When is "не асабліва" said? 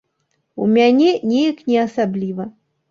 1.69-2.53